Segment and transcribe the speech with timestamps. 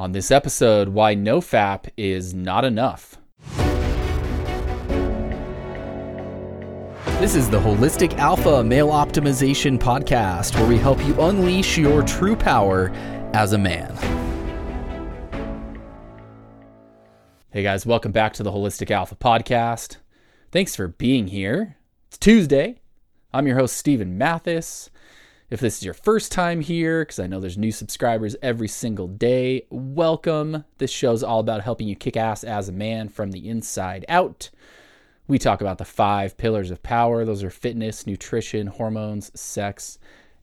[0.00, 3.18] On this episode, why NoFap is not enough.
[7.20, 12.34] This is the Holistic Alpha Male Optimization Podcast, where we help you unleash your true
[12.34, 12.88] power
[13.34, 13.94] as a man.
[17.50, 19.98] Hey guys, welcome back to the Holistic Alpha Podcast.
[20.50, 21.76] Thanks for being here.
[22.08, 22.80] It's Tuesday.
[23.34, 24.88] I'm your host, Steven Mathis.
[25.50, 29.08] If this is your first time here, because I know there's new subscribers every single
[29.08, 30.64] day, welcome.
[30.78, 34.50] This show's all about helping you kick ass as a man from the inside out.
[35.26, 37.24] We talk about the five pillars of power.
[37.24, 39.98] Those are fitness, nutrition, hormones, sex,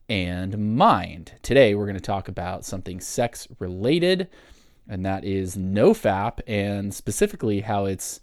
[0.09, 1.35] and mind.
[1.41, 4.27] Today, we're going to talk about something sex related,
[4.89, 8.19] and that is NoFap, and specifically how it's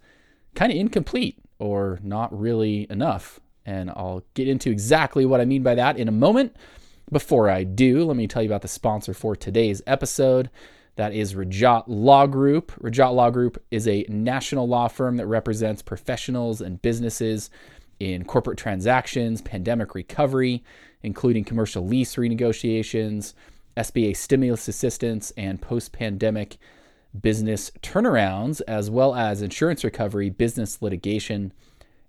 [0.55, 3.41] kind of incomplete or not really enough.
[3.67, 6.55] And I'll get into exactly what I mean by that in a moment.
[7.11, 10.51] Before I do, let me tell you about the sponsor for today's episode.
[10.97, 12.73] That is Rajotte Law Group.
[12.81, 17.51] Rajotte Law Group is a national law firm that represents professionals and businesses
[17.99, 20.63] in corporate transactions, pandemic recovery,
[21.03, 23.35] including commercial lease renegotiations,
[23.77, 26.59] SBA stimulus assistance, and post pandemic
[27.21, 31.53] business turnarounds, as well as insurance recovery, business litigation,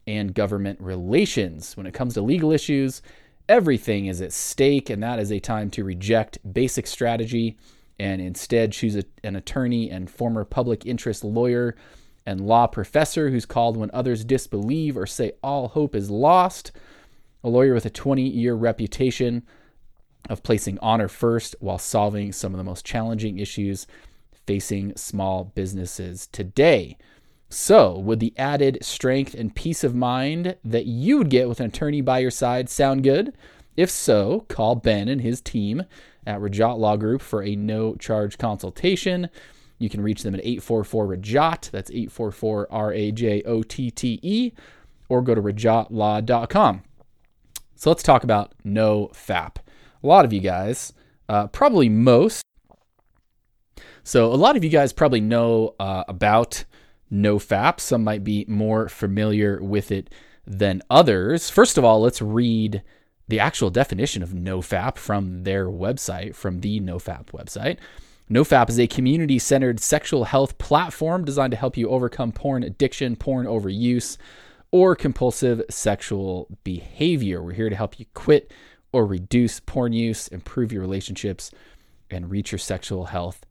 [0.07, 1.75] and government relations.
[1.75, 3.01] When it comes to legal issues,
[3.49, 7.57] everything is at stake, and that is a time to reject basic strategy
[7.99, 11.75] and instead choose a, an attorney and former public interest lawyer
[12.25, 16.71] and law professor who's called when others disbelieve or say all hope is lost.
[17.43, 19.43] A lawyer with a 20 year reputation
[20.29, 23.85] of placing honor first while solving some of the most challenging issues
[24.47, 26.97] facing small businesses today.
[27.49, 31.67] So, would the added strength and peace of mind that you would get with an
[31.67, 33.33] attorney by your side sound good?
[33.77, 35.83] If so, call Ben and his team
[36.25, 39.29] at Rajotte Law Group for a no charge consultation.
[39.77, 44.19] You can reach them at 844 Rajotte, that's 844 R A J O T T
[44.21, 44.51] E,
[45.09, 46.83] or go to rajottelaw.com.
[47.75, 49.59] So let's talk about no FAP.
[50.03, 50.93] A lot of you guys,
[51.27, 52.41] uh, probably most,
[54.03, 56.63] so a lot of you guys probably know uh, about
[57.09, 57.79] no FAP.
[57.79, 60.13] Some might be more familiar with it
[60.45, 61.49] than others.
[61.49, 62.83] First of all, let's read
[63.27, 67.77] the actual definition of NoFap from their website, from the NoFap website.
[68.29, 73.15] NoFap is a community centered sexual health platform designed to help you overcome porn addiction,
[73.15, 74.17] porn overuse,
[74.71, 77.41] or compulsive sexual behavior.
[77.41, 78.51] We're here to help you quit
[78.91, 81.51] or reduce porn use, improve your relationships,
[82.09, 83.45] and reach your sexual health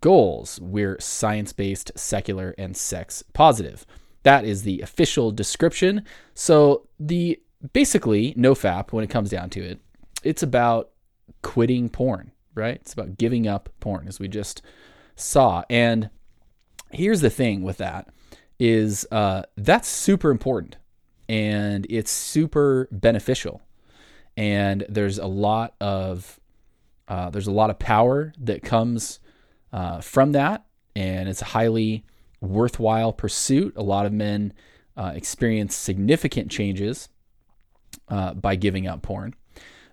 [0.00, 0.60] goals.
[0.60, 3.86] We're science based, secular, and sex positive.
[4.22, 6.04] That is the official description.
[6.34, 7.40] So the
[7.72, 9.80] basically nofap when it comes down to it
[10.22, 10.90] it's about
[11.42, 14.62] quitting porn right it's about giving up porn as we just
[15.14, 16.10] saw and
[16.90, 18.08] here's the thing with that
[18.58, 20.76] is uh, that's super important
[21.28, 23.60] and it's super beneficial
[24.36, 26.40] and there's a lot of
[27.08, 29.20] uh, there's a lot of power that comes
[29.76, 30.64] uh, from that
[30.94, 32.04] and it's a highly
[32.40, 34.52] worthwhile pursuit a lot of men
[34.96, 37.08] uh, experience significant changes
[38.08, 39.34] uh, by giving up porn.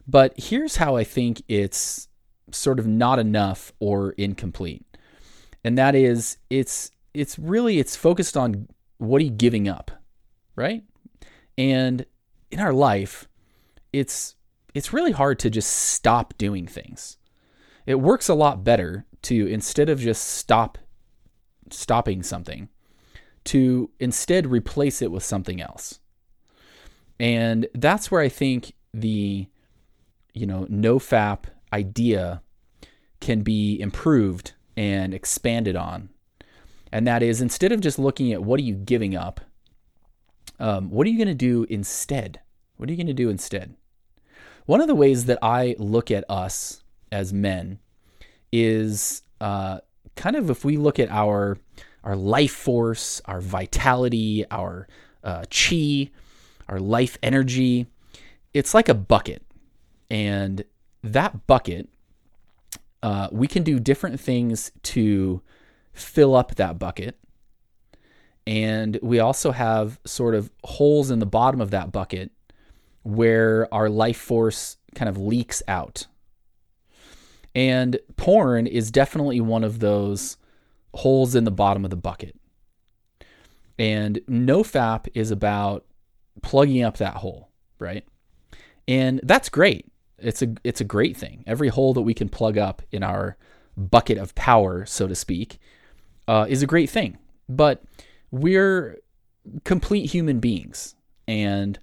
[0.07, 2.07] But here's how I think it's
[2.51, 4.85] sort of not enough or incomplete.
[5.63, 8.67] And that is it's it's really it's focused on
[8.97, 9.91] what are you giving up,
[10.55, 10.83] right?
[11.57, 12.05] And
[12.51, 13.27] in our life,
[13.91, 14.35] it's
[14.73, 17.17] it's really hard to just stop doing things.
[17.85, 20.77] It works a lot better to instead of just stop
[21.69, 22.69] stopping something,
[23.45, 25.99] to instead replace it with something else.
[27.19, 29.47] And that's where I think the,
[30.33, 32.41] you know, no FAP idea
[33.19, 36.09] can be improved and expanded on.
[36.91, 39.41] And that is instead of just looking at what are you giving up,
[40.59, 42.39] um, what are you going to do instead?
[42.77, 43.75] What are you going to do instead?
[44.65, 46.82] One of the ways that I look at us
[47.13, 47.79] as men
[48.51, 49.79] is uh,
[50.15, 51.57] kind of if we look at our
[52.03, 54.87] our life force, our vitality, our
[55.23, 56.09] uh, chi,
[56.67, 57.87] our life energy.
[58.53, 59.41] It's like a bucket.
[60.11, 60.63] And
[61.01, 61.89] that bucket,
[63.01, 65.41] uh, we can do different things to
[65.93, 67.17] fill up that bucket.
[68.45, 72.31] And we also have sort of holes in the bottom of that bucket
[73.03, 76.07] where our life force kind of leaks out.
[77.55, 80.37] And porn is definitely one of those
[80.95, 82.35] holes in the bottom of the bucket.
[83.77, 85.85] And NoFap is about
[86.41, 88.05] plugging up that hole, right?
[88.87, 89.91] And that's great.
[90.17, 91.43] It's a it's a great thing.
[91.45, 93.37] Every hole that we can plug up in our
[93.75, 95.59] bucket of power, so to speak,
[96.27, 97.17] uh, is a great thing.
[97.49, 97.83] But
[98.31, 98.99] we're
[99.63, 100.95] complete human beings.
[101.27, 101.79] And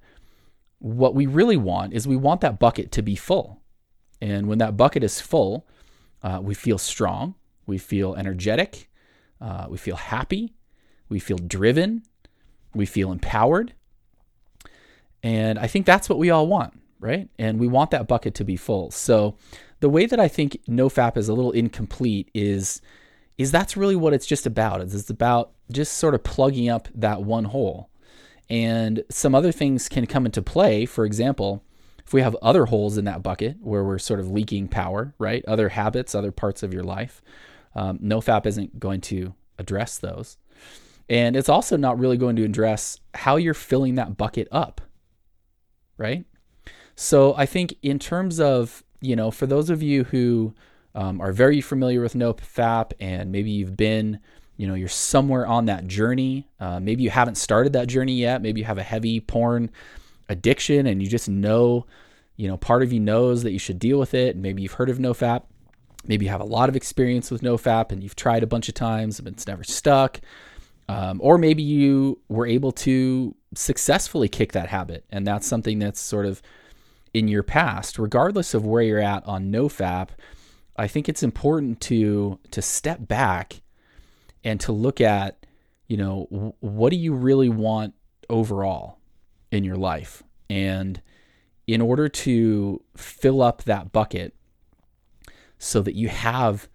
[0.79, 3.60] what we really want is we want that bucket to be full.
[4.21, 5.67] And when that bucket is full,
[6.23, 7.35] uh, we feel strong,
[7.67, 8.91] we feel energetic,
[9.41, 10.55] uh, we feel happy,
[11.09, 12.03] we feel driven,
[12.75, 13.73] we feel empowered.
[15.23, 17.29] And I think that's what we all want, right?
[17.39, 18.91] And we want that bucket to be full.
[18.91, 19.37] So
[19.81, 22.81] the way that I think NoFap is a little incomplete is
[23.39, 24.83] is that's really what it's just about.
[24.83, 27.89] It's about just sort of plugging up that one hole.
[28.51, 30.85] And some other things can come into play.
[30.85, 31.65] For example,
[32.11, 35.45] if we have other holes in that bucket where we're sort of leaking power, right?
[35.47, 37.23] Other habits, other parts of your life,
[37.77, 40.37] um, NoFap isn't going to address those.
[41.09, 44.81] And it's also not really going to address how you're filling that bucket up,
[45.99, 46.25] right?
[46.97, 50.53] So I think in terms of, you know, for those of you who
[50.97, 54.19] um, are very familiar with NoFap and maybe you've been,
[54.57, 56.49] you know, you're somewhere on that journey.
[56.59, 58.43] Uh, maybe you haven't started that journey yet.
[58.43, 59.71] Maybe you have a heavy porn
[60.31, 61.85] addiction and you just know,
[62.37, 64.35] you know, part of you knows that you should deal with it.
[64.35, 65.43] And maybe you've heard of NoFap.
[66.07, 68.75] Maybe you have a lot of experience with NoFap and you've tried a bunch of
[68.75, 70.21] times, but it's never stuck.
[70.89, 76.01] Um, or maybe you were able to successfully kick that habit, and that's something that's
[76.01, 76.43] sort of
[77.15, 77.99] in your past.
[77.99, 80.09] Regardless of where you're at on NoFap,
[80.77, 83.61] I think it's important to to step back
[84.43, 85.47] and to look at,
[85.87, 87.95] you know, what do you really want
[88.29, 89.00] overall
[89.51, 91.01] in your life, and
[91.67, 94.35] in order to fill up that bucket,
[95.59, 96.69] so that you have,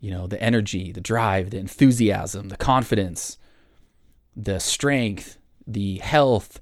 [0.00, 3.38] you know, the energy, the drive, the enthusiasm, the confidence
[4.36, 6.60] the strength, the health,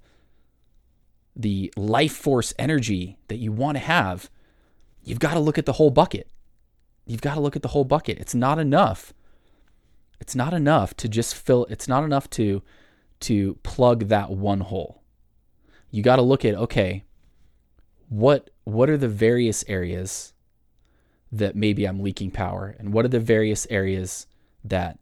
[1.34, 4.30] the life force energy that you want to have,
[5.02, 6.28] you've got to look at the whole bucket.
[7.06, 8.18] You've got to look at the whole bucket.
[8.18, 9.12] It's not enough.
[10.20, 12.62] It's not enough to just fill it's not enough to
[13.20, 15.01] to plug that one hole.
[15.92, 17.04] You got to look at okay,
[18.08, 20.32] what what are the various areas
[21.30, 24.26] that maybe I'm leaking power and what are the various areas
[24.64, 24.98] that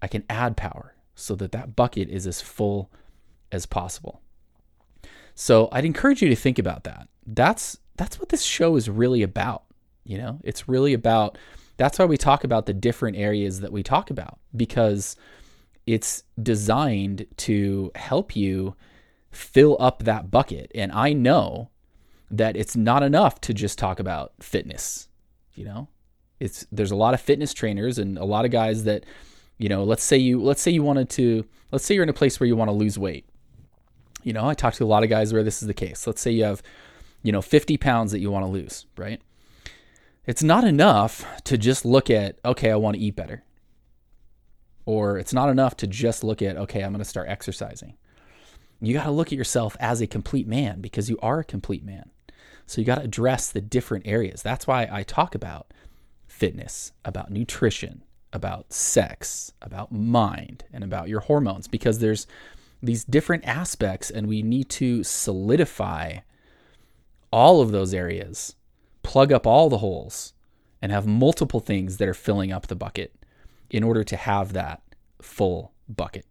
[0.00, 2.90] I can add power so that that bucket is as full
[3.50, 4.20] as possible.
[5.34, 7.08] So I'd encourage you to think about that.
[7.26, 9.64] That's that's what this show is really about.
[10.04, 11.38] You know, it's really about
[11.76, 15.16] that's why we talk about the different areas that we talk about because
[15.86, 18.76] it's designed to help you
[19.32, 20.70] fill up that bucket.
[20.74, 21.70] And I know
[22.30, 25.08] that it's not enough to just talk about fitness,
[25.54, 25.88] you know?
[26.40, 29.04] It's there's a lot of fitness trainers and a lot of guys that
[29.58, 32.14] you know let's say you let's say you wanted to let's say you're in a
[32.14, 33.26] place where you want to lose weight.
[34.24, 36.04] You know i talk to a lot of guys where this is the case.
[36.04, 36.60] Let's say you have
[37.22, 39.20] you know 50 pounds that you want to lose right?
[40.26, 43.44] It's not enough to just look at okay i want to eat better.
[44.84, 47.94] Or it's not enough to just look at okay i'm going to start exercising
[48.86, 51.84] you got to look at yourself as a complete man because you are a complete
[51.84, 52.10] man
[52.66, 55.72] so you got to address the different areas that's why i talk about
[56.26, 58.02] fitness about nutrition
[58.32, 62.26] about sex, about mind, and about your hormones because there's
[62.82, 66.18] these different aspects, and we need to solidify
[67.30, 68.56] all of those areas,
[69.02, 70.32] plug up all the holes,
[70.80, 73.14] and have multiple things that are filling up the bucket
[73.70, 74.82] in order to have that
[75.20, 76.26] full bucket.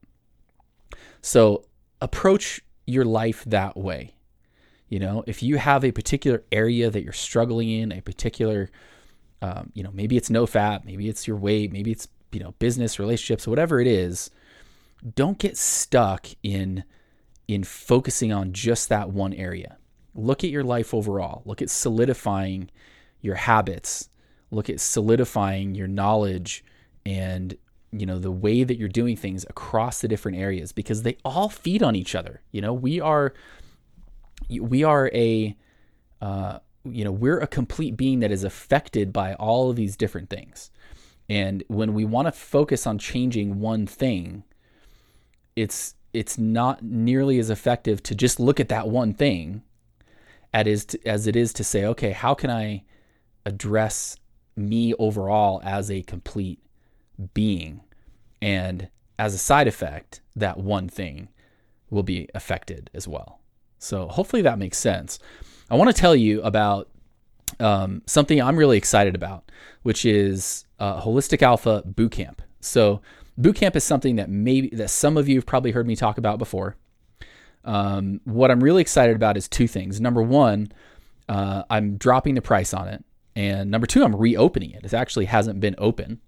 [1.22, 1.66] So
[2.02, 4.16] approach your life that way.
[4.90, 8.70] You know, if you have a particular area that you're struggling in, a particular
[9.42, 13.00] um, you know, maybe it's NoFap, maybe it's your weight, maybe it's, you know, business,
[13.00, 14.30] relationships, whatever it is.
[15.16, 16.84] Don't get stuck in
[17.48, 19.78] in focusing on just that one area.
[20.14, 21.42] Look at your life overall.
[21.46, 22.70] Look at solidifying
[23.20, 24.10] your habits.
[24.52, 26.64] Look at solidifying your knowledge
[27.06, 27.58] and
[27.92, 31.50] you know the way that you're doing things across the different areas because they all
[31.50, 32.42] feed on each other.
[32.52, 33.34] You know, we are
[34.50, 35.56] we are a
[36.22, 40.30] uh, you know, we're a complete being that is affected by all of these different
[40.30, 40.72] things.
[41.30, 44.44] And when we want to focus on changing one thing,
[45.56, 49.64] it's it's not nearly as effective to just look at that one thing
[50.52, 52.84] as, as it is to say, okay, how can I
[53.46, 54.18] address
[54.58, 56.60] me overall as a complete
[57.34, 57.82] being?
[58.42, 58.90] And
[59.20, 61.30] as a side effect, that one thing
[61.90, 63.40] will be affected as well.
[63.78, 65.20] So hopefully that makes sense.
[65.70, 66.90] I want to tell you about
[67.60, 69.52] um, something I'm really excited about,
[69.84, 72.40] which is uh, Holistic Alpha Bootcamp.
[72.60, 73.02] So,
[73.40, 76.38] Bootcamp is something that maybe that some of you have probably heard me talk about
[76.38, 76.76] before.
[77.64, 80.02] Um, what I'm really excited about is two things.
[80.02, 80.72] Number one,
[81.30, 83.04] uh, I'm dropping the price on it.
[83.36, 84.84] And number two, I'm reopening it.
[84.84, 86.20] It actually hasn't been open.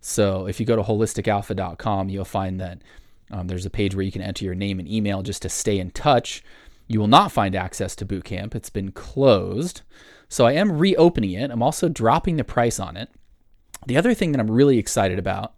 [0.00, 2.82] So if you go to holisticalpha.com, you'll find that
[3.30, 5.78] um, there's a page where you can enter your name and email just to stay
[5.78, 6.42] in touch.
[6.86, 8.54] You will not find access to bootcamp.
[8.54, 9.82] It's been closed.
[10.28, 11.50] So I am reopening it.
[11.50, 13.10] I'm also dropping the price on it.
[13.86, 15.54] The other thing that I'm really excited about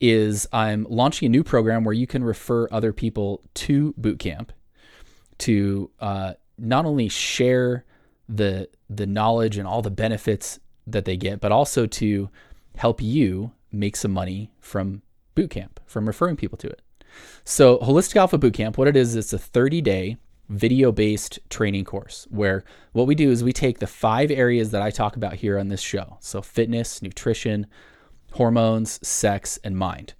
[0.00, 4.50] is I'm launching a new program where you can refer other people to bootcamp
[5.38, 7.84] to uh, not only share
[8.28, 12.28] the the knowledge and all the benefits that they get, but also to
[12.76, 15.02] help you make some money from
[15.34, 16.82] bootcamp, from referring people to it.
[17.44, 20.16] So, Holistic Alpha Bootcamp, what it is, it's a 30 day
[20.48, 24.82] video based training course where what we do is we take the five areas that
[24.82, 26.18] I talk about here on this show.
[26.20, 27.66] So, fitness, nutrition,
[28.32, 30.14] hormones, sex, and mind.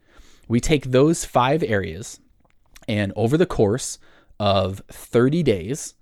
[0.49, 2.21] We take those five areas,
[2.89, 3.99] and over the course
[4.39, 5.95] of 30 days,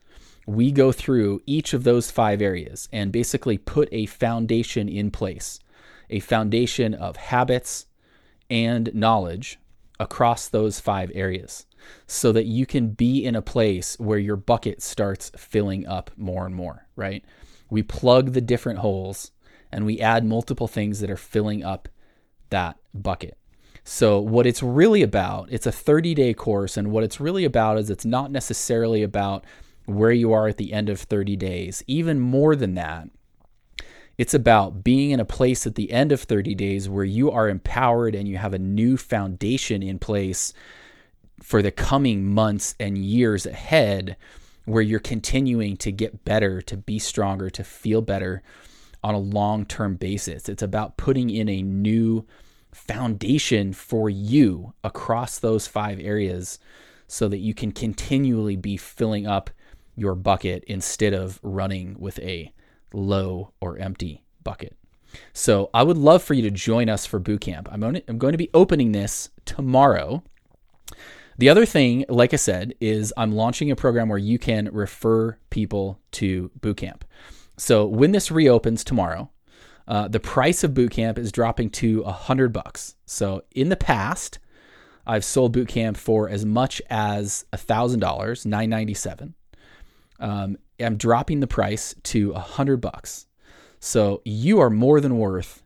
[0.47, 5.59] we go through each of those five areas and basically put a foundation in place
[6.11, 7.87] a foundation of habits
[8.51, 9.59] and knowledge
[9.99, 11.67] across those five areas
[12.07, 16.47] so that you can be in a place where your bucket starts filling up more
[16.47, 17.25] and more, right?
[17.71, 19.31] We plug the different holes
[19.71, 21.89] and we add multiple things that are filling up
[22.51, 23.37] that bucket.
[23.87, 27.77] So, what it's really about, it's a 30 day course, and what it's really about
[27.77, 29.45] is it's not necessarily about
[29.85, 31.85] where you are at the end of 30 days.
[31.87, 33.09] Even more than that,
[34.17, 37.49] it's about being in a place at the end of 30 days where you are
[37.49, 40.53] empowered and you have a new foundation in place
[41.43, 44.17] for the coming months and years ahead,
[44.65, 48.43] where you're continuing to get better, to be stronger, to feel better
[49.03, 50.49] on a long term basis.
[50.49, 52.25] It's about putting in a new
[52.73, 56.59] foundation for you across those five areas
[57.07, 59.51] so that you can continually be filling up
[59.97, 62.53] your bucket instead of running with a
[62.95, 64.77] low or empty bucket.
[65.33, 67.69] So I would love for you to join us for boot camp.
[67.71, 70.23] I'm going to, be opening this tomorrow.
[71.39, 75.39] The other thing, like I said, is I'm launching a program where you can refer
[75.51, 77.05] people to boot camp.
[77.57, 79.31] So when this reopens tomorrow,
[79.87, 82.97] uh, the price of bootcamp is dropping to a hundred bucks.
[83.07, 84.39] So in the past,
[85.07, 89.35] I've sold bootcamp for as much as a thousand dollars, nine ninety seven.
[90.19, 93.27] Um, I'm dropping the price to a hundred bucks.
[93.81, 95.63] So you are more than worth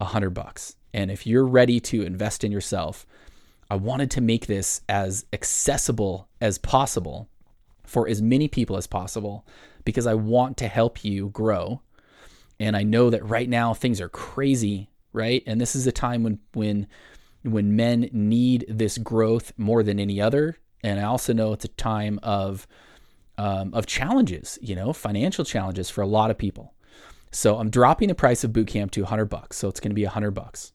[0.00, 0.76] a hundred bucks.
[0.92, 3.06] And if you're ready to invest in yourself,
[3.70, 7.28] I wanted to make this as accessible as possible
[7.84, 9.46] for as many people as possible
[9.84, 11.80] because I want to help you grow
[12.62, 15.42] and I know that right now things are crazy, right?
[15.46, 16.86] And this is a time when when
[17.42, 20.56] when men need this growth more than any other.
[20.84, 22.68] And I also know it's a time of
[23.38, 26.74] um, of challenges, you know, financial challenges for a lot of people.
[27.30, 29.56] So I'm dropping the price of bootcamp to 100 bucks.
[29.56, 30.72] So it's going to be 100 bucks.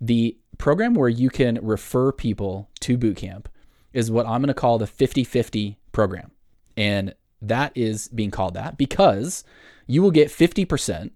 [0.00, 3.46] The program where you can refer people to bootcamp
[3.92, 6.30] is what I'm going to call the 50-50 program.
[6.76, 9.44] And that is being called that because
[9.86, 11.10] you will get 50%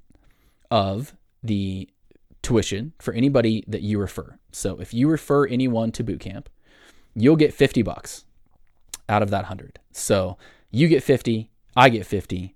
[0.71, 1.89] of the
[2.43, 4.39] tuition for anybody that you refer.
[4.53, 6.47] So if you refer anyone to bootcamp,
[7.15, 8.25] you'll get 50 bucks
[9.09, 9.79] out of that 100.
[9.93, 10.37] So
[10.71, 12.55] you get 50, I get 50,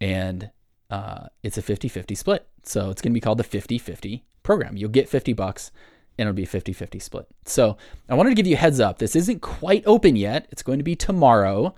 [0.00, 0.50] and
[0.90, 2.46] uh, it's a 50 50 split.
[2.64, 4.76] So it's going to be called the 50 50 program.
[4.76, 5.70] You'll get 50 bucks
[6.18, 7.26] and it'll be 50 50 split.
[7.44, 7.76] So
[8.08, 8.98] I wanted to give you a heads up.
[8.98, 10.46] This isn't quite open yet.
[10.50, 11.74] It's going to be tomorrow.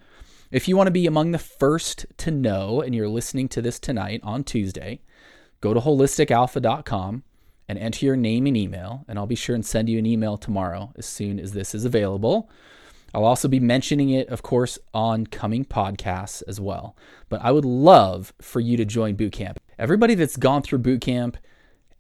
[0.51, 3.79] If you want to be among the first to know and you're listening to this
[3.79, 5.01] tonight on Tuesday,
[5.61, 7.23] go to holisticalpha.com
[7.69, 10.37] and enter your name and email, and I'll be sure and send you an email
[10.37, 12.51] tomorrow as soon as this is available.
[13.15, 16.97] I'll also be mentioning it, of course, on coming podcasts as well.
[17.29, 19.57] But I would love for you to join bootcamp.
[19.79, 21.37] Everybody that's gone through bootcamp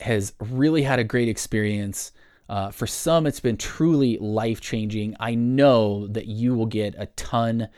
[0.00, 2.11] has really had a great experience.
[2.49, 5.14] Uh, for some, it's been truly life changing.
[5.21, 7.68] I know that you will get a ton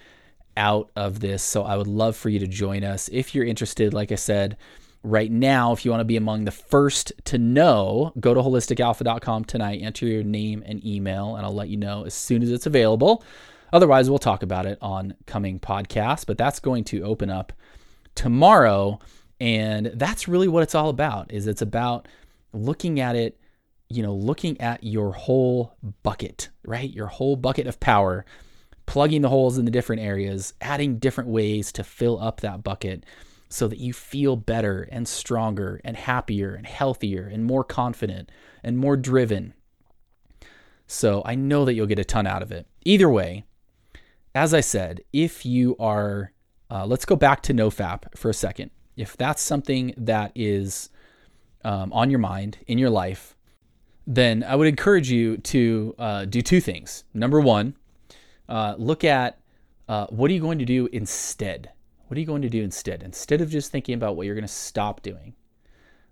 [0.56, 1.42] out of this.
[1.42, 3.10] So I would love for you to join us.
[3.12, 4.56] If you're interested, like I said,
[5.02, 9.44] right now, if you want to be among the first to know, go to holisticalpha.com
[9.44, 12.66] tonight, enter your name and email, and I'll let you know as soon as it's
[12.66, 13.24] available.
[13.72, 17.52] Otherwise, we'll talk about it on coming podcasts, but that's going to open up
[18.14, 18.98] tomorrow.
[19.40, 22.08] And that's really what it's all about is it's about
[22.52, 23.38] looking at it,
[23.88, 26.90] you know, looking at your whole bucket, right?
[26.90, 28.24] Your whole bucket of power
[28.86, 33.04] plugging the holes in the different areas, adding different ways to fill up that bucket
[33.48, 38.30] so that you feel better and stronger and happier and healthier and more confident
[38.62, 39.54] and more driven.
[40.86, 42.66] So I know that you'll get a ton out of it.
[42.84, 43.44] Either way,
[44.34, 46.32] as I said, if you are,
[46.70, 48.70] uh, let's go back to NoFap for a second.
[48.96, 50.88] if that's something that is
[51.64, 53.36] um, on your mind in your life,
[54.06, 57.04] then I would encourage you to uh, do two things.
[57.12, 57.76] Number one,
[58.48, 59.38] uh, look at
[59.88, 61.70] uh, what are you going to do instead?
[62.06, 63.02] What are you going to do instead?
[63.02, 65.34] Instead of just thinking about what you're going to stop doing,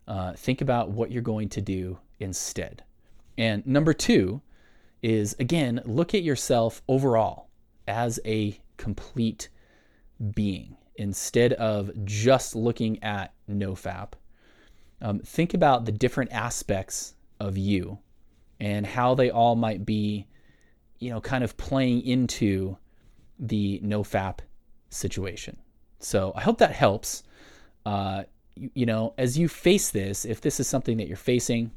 [0.09, 2.83] uh, think about what you're going to do instead.
[3.39, 4.43] And number two
[5.03, 7.49] is again, look at yourself overall
[7.87, 9.49] as a complete
[10.35, 14.13] being instead of just looking at nofap.
[15.01, 17.99] Um, think about the different aspects of you
[18.61, 20.27] and how they all might be,
[20.99, 22.77] you know, kind of playing into
[23.39, 24.39] the nofap
[24.89, 25.57] situation.
[26.05, 27.23] So I hope that helps.
[27.87, 31.71] Uh, you, you, know, as you face this, if this is something that you're facing,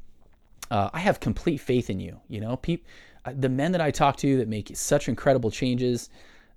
[0.70, 2.20] uh, I have complete faith in you.
[2.28, 2.86] You know, peep,
[3.26, 6.10] uh, the men that I talk to that make such incredible changes,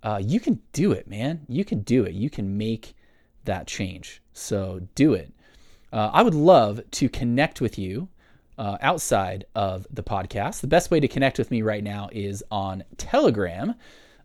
[0.02, 1.46] uh, you can do it, man.
[1.48, 2.14] You can do it.
[2.14, 2.94] You can make
[3.44, 4.20] that change.
[4.32, 5.32] So do it.
[5.92, 8.08] Uh, I would love to connect with you
[8.58, 10.60] uh, outside of the podcast.
[10.60, 13.74] The best way to connect with me right now is on Telegram.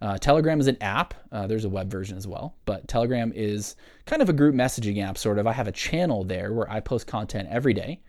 [0.01, 1.13] Uh, Telegram is an app.
[1.31, 3.75] Uh, there's a web version as well, but Telegram is
[4.05, 5.47] kind of a group messaging app, sort of.
[5.47, 8.01] I have a channel there where I post content every day,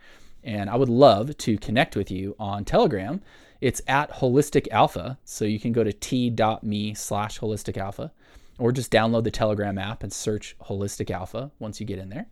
[0.45, 3.23] and I would love to connect with you on Telegram.
[3.61, 8.13] It's at Holistic Alpha, so you can go to t.me slash Holistic Alpha,
[8.59, 12.27] or just download the Telegram app and search Holistic Alpha once you get in there,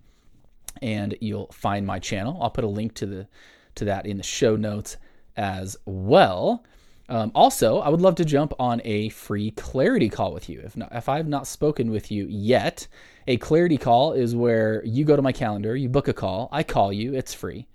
[0.82, 2.38] and you'll find my channel.
[2.42, 3.28] I'll put a link to the
[3.76, 4.96] to that in the show notes
[5.36, 6.64] as well.
[7.08, 10.60] Um, also, I would love to jump on a free clarity call with you.
[10.64, 12.86] If not, if I've not spoken with you yet,
[13.26, 16.62] a clarity call is where you go to my calendar, you book a call, I
[16.62, 17.66] call you, it's free.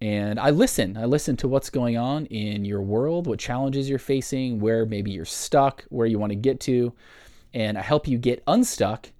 [0.00, 0.96] And I listen.
[0.96, 5.10] I listen to what's going on in your world, what challenges you're facing, where maybe
[5.10, 6.92] you're stuck, where you want to get to,
[7.52, 9.10] and I help you get unstuck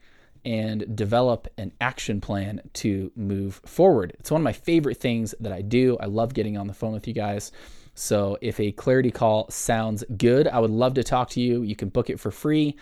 [0.45, 4.15] and develop an action plan to move forward.
[4.19, 5.97] It's one of my favorite things that I do.
[6.01, 7.51] I love getting on the phone with you guys.
[7.95, 11.63] So if a clarity call sounds good, I would love to talk to you.
[11.63, 12.77] You can book it for free.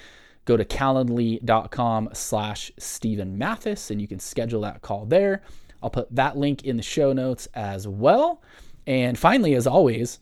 [0.44, 5.42] Go to calendly.com slash Steven Mathis and you can schedule that call there.
[5.82, 8.42] I'll put that link in the show notes as well.
[8.86, 10.20] And finally, as always,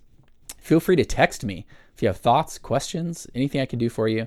[0.59, 4.09] feel free to text me if you have thoughts, questions, anything I can do for
[4.09, 4.26] you,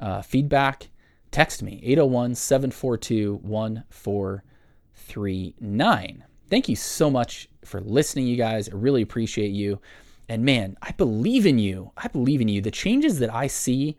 [0.00, 0.88] uh, feedback,
[1.30, 6.24] text me 801 742 1439.
[6.50, 8.68] Thank you so much for listening, you guys.
[8.68, 9.80] I really appreciate you.
[10.28, 11.90] And man, I believe in you.
[11.96, 12.60] I believe in you.
[12.60, 13.96] The changes that I see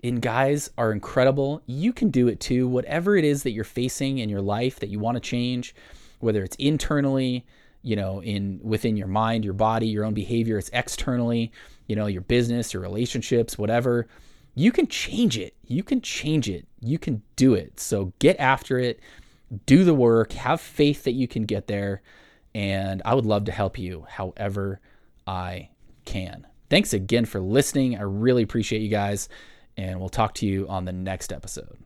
[0.00, 1.62] in guys are incredible.
[1.66, 2.68] You can do it too.
[2.68, 5.74] Whatever it is that you're facing in your life that you want to change,
[6.20, 7.44] whether it's internally,
[7.82, 11.52] you know, in within your mind, your body, your own behavior, it's externally,
[11.86, 14.06] you know, your business, your relationships, whatever.
[14.54, 15.54] You can change it.
[15.66, 16.66] You can change it.
[16.80, 17.78] You can do it.
[17.78, 19.00] So get after it.
[19.66, 20.32] Do the work.
[20.32, 22.02] Have faith that you can get there.
[22.58, 24.80] And I would love to help you however
[25.28, 25.68] I
[26.04, 26.44] can.
[26.68, 27.96] Thanks again for listening.
[27.96, 29.28] I really appreciate you guys.
[29.76, 31.78] And we'll talk to you on the next episode.